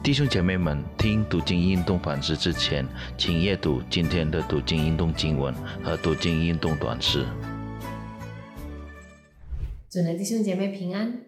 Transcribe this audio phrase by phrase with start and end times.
[0.00, 2.86] 弟兄姐妹们，听读经运动反思之前，
[3.18, 7.26] 请阅读今天的读经运动经文和读经运动短诗。
[9.90, 11.24] 主的弟兄姐妹平安，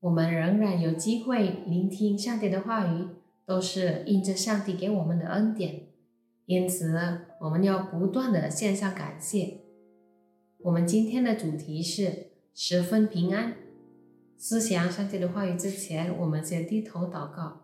[0.00, 3.08] 我们仍然有机会聆听上帝的话语，
[3.44, 5.88] 都是印着上帝给我们的恩典，
[6.46, 6.96] 因此
[7.40, 9.58] 我们要不断的献上感谢。
[10.60, 13.56] 我们今天的主题是十分平安。
[14.38, 17.63] 思想上帝的话语之前，我们先低头祷告。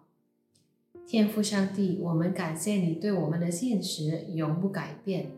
[1.11, 5.33] 天父上帝，我们感谢你对我们的信实永不改变。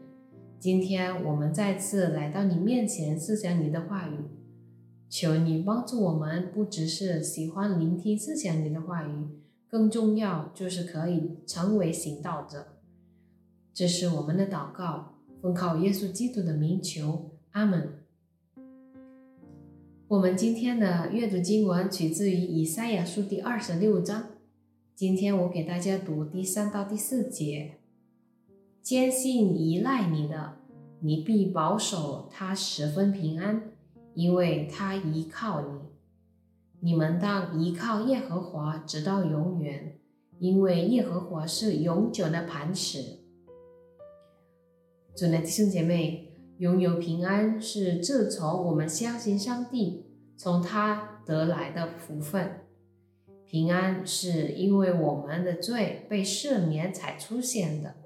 [0.60, 4.18] 今天我们再次来到你面前，思想你的话语，
[5.08, 9.28] 求你帮助我们，不只是喜欢聆听思想你的话语，
[9.66, 12.66] 更重要就是可以成为行道者。
[13.72, 17.94] 这是我们的祷告，奉靠耶稣基督的名求，阿门。
[20.06, 24.31] 我们今天的阅读经文取自于以赛亚书第二十六章。
[25.02, 27.72] 今天我给大家读第三到第四节。
[28.80, 30.58] 坚信依赖你的，
[31.00, 33.72] 你必保守他十分平安，
[34.14, 35.80] 因为他依靠你。
[36.78, 39.98] 你们当依靠耶和华直到永远，
[40.38, 43.18] 因为耶和华是永久的磐石。
[45.16, 52.61] 主的弟兄姐妹，拥有平安是自从我们相信上帝，从他得来的福分。
[53.52, 57.96] 平安是因为我们的罪被赦免才出现的，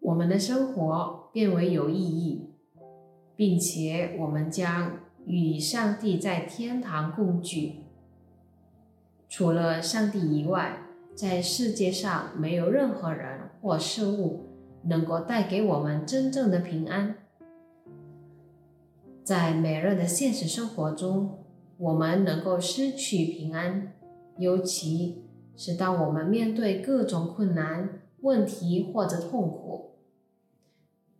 [0.00, 2.54] 我们的生活变为有意义，
[3.36, 7.84] 并且我们将与上帝在天堂共聚。
[9.28, 10.78] 除了上帝以外，
[11.14, 14.46] 在世界上没有任何人或事物
[14.84, 17.16] 能够带给我们真正的平安。
[19.22, 21.44] 在每日的现实生活中，
[21.76, 23.92] 我们能够失去平安。
[24.40, 25.22] 尤其
[25.54, 29.96] 是当我们面对各种困难、问题或者痛苦，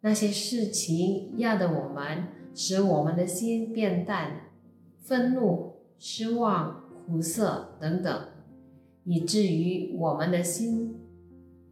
[0.01, 4.49] 那些事情压得我们，使我们的心变淡、
[5.03, 8.29] 愤怒、失望、苦涩等等，
[9.05, 10.99] 以至于我们的心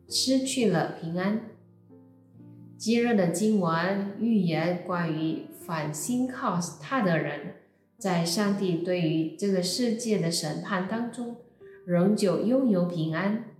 [0.06, 1.41] 失去了平安。
[2.76, 7.54] 今日的经文预言关于反心靠他的人。
[7.98, 11.38] 在上帝对于这个世界的审判当中，
[11.84, 13.56] 仍旧拥有平安。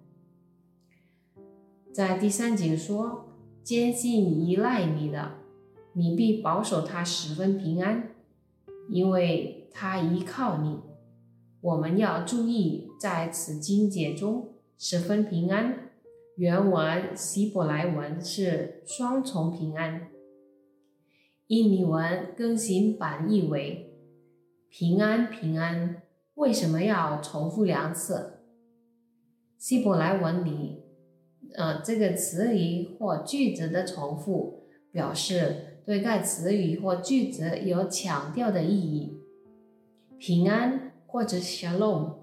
[1.93, 3.35] 在第三节说
[3.65, 5.39] ：“坚信依赖你的，
[5.95, 8.15] 你必保守他十分平安，
[8.89, 10.79] 因为他依靠你。”
[11.61, 15.91] 我们要注意，在此经节中，“十分平安”
[16.39, 20.09] 原文希伯来文是双重平安，
[21.49, 23.88] 印尼文更新版译为。
[24.71, 26.03] 平安，平安，
[26.35, 28.41] 为什么要重复两次？
[29.57, 30.83] 希伯来文里，
[31.55, 39.19] 呃，这个词语或句子的重复，表示对该词语或句子有强调的意义。
[40.19, 42.15] 平安或者 shalom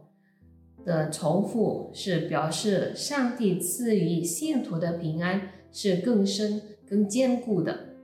[0.86, 7.96] 的重复，是表示上帝赐予信徒的平安是更深、更坚固的。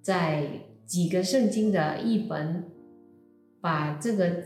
[0.00, 0.46] 在
[0.86, 2.64] 几个圣经的译本
[3.60, 4.44] 把这个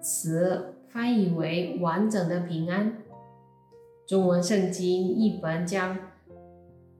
[0.00, 2.98] 词翻译为“完整的平安”。
[4.04, 5.96] 中文圣经译本将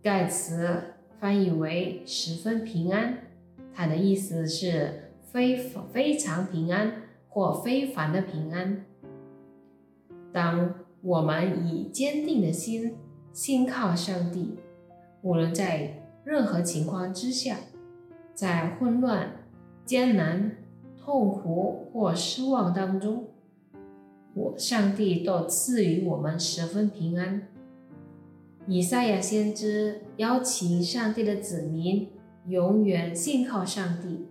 [0.00, 3.18] 盖茨翻译为“十分平安”，
[3.74, 5.56] 它的意思是非
[5.92, 8.84] 非常平安或非凡的平安。
[10.32, 12.94] 当我们以坚定的心
[13.32, 14.54] 信靠上帝，
[15.22, 17.56] 无论在任何情况之下。
[18.36, 19.46] 在混乱、
[19.86, 20.58] 艰难、
[20.94, 23.28] 痛苦或失望当中，
[24.34, 27.48] 我上帝都赐予我们十分平安。
[28.66, 32.10] 以赛亚先知邀请上帝的子民
[32.46, 34.26] 永远信靠上帝，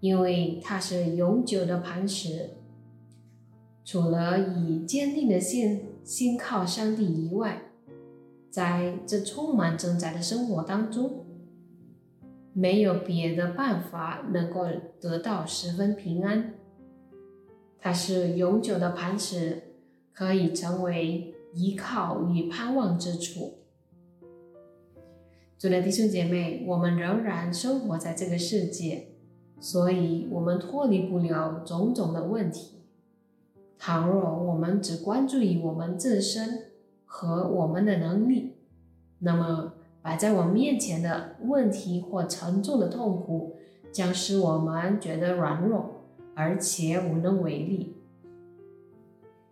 [0.00, 2.52] 因为他是永久的磐石。
[3.84, 7.60] 除了以坚定的信信靠上帝以外，
[8.50, 11.26] 在这充满挣扎的生活当中。
[12.58, 14.66] 没有别的办法能够
[15.00, 16.54] 得到十分平安。
[17.78, 19.74] 它是永久的磐石，
[20.12, 23.60] 可以成为依靠与盼望之处。
[25.56, 29.12] 主的弟兄姐妹，我们仍然生活在这个世界，
[29.60, 32.80] 所以我们脱离不了种种的问题。
[33.78, 36.72] 倘若我们只关注于我们自身
[37.04, 38.56] 和我们的能力，
[39.20, 39.74] 那么。
[40.08, 43.56] 摆在我面前的问题或沉重的痛苦，
[43.92, 46.00] 将使我们觉得软弱，
[46.34, 47.94] 而且无能为力。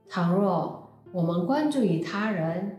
[0.08, 2.78] 倘若我们关注于他人，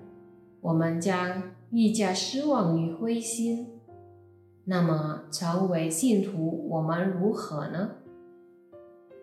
[0.59, 3.67] 我们将愈加失望与灰心。
[4.65, 7.91] 那么，成为信徒，我们如何呢？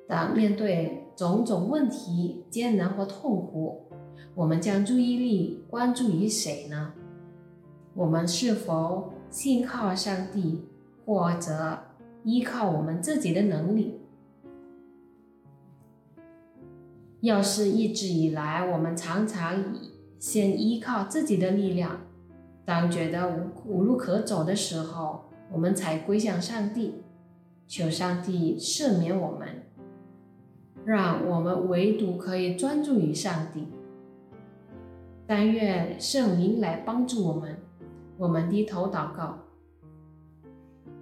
[0.06, 3.88] 当面对种种问题、艰难或痛苦，
[4.36, 6.92] 我们将注意力关注于谁呢？
[7.94, 10.64] 我们是否信靠上帝，
[11.06, 11.78] 或者
[12.24, 14.00] 依靠我们自己的能力？
[17.20, 22.00] 要是一直以来我们常常以先依靠自己的力量，
[22.64, 23.30] 当觉得
[23.64, 27.02] 无无路可走的时候，我们才归向上帝，
[27.68, 29.62] 求上帝赦免我们，
[30.84, 33.68] 让我们唯独可以专注于上帝。
[35.26, 37.56] 但愿圣灵来帮助我们。
[38.16, 39.38] 我们低头祷告，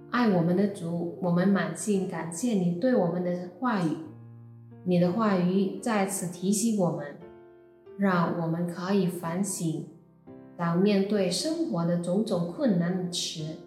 [0.09, 3.97] 爱我们的主，我们满心感谢你对我们的话语。
[4.83, 7.15] 你的话语再次提醒我们，
[7.97, 9.85] 让我们可以反省：
[10.57, 13.57] 当面对生活的种种困难时，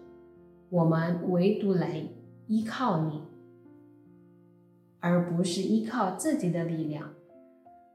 [0.69, 2.03] 我们唯独来
[2.47, 3.21] 依靠你，
[4.99, 7.13] 而不是依靠自己的力量。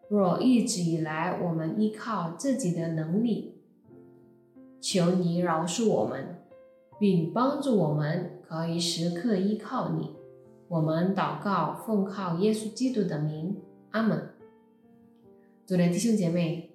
[0.09, 3.52] 若一直以来我们依靠自己的能力，
[4.83, 6.43] 求你饶恕我们，
[6.99, 10.17] 并帮助我们可以时刻依靠你。
[10.69, 13.57] 我们祷告，奉靠耶稣基督的名，
[13.93, 14.29] 阿门。
[15.67, 16.73] 主的弟兄姐妹，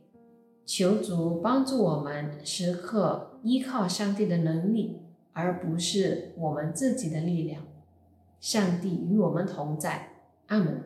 [0.65, 5.01] 求主帮助我们时刻依靠上帝的能力。
[5.39, 7.61] 而不是我们自己的力量。
[8.39, 10.13] 上帝与我们同在，
[10.47, 10.81] 阿门。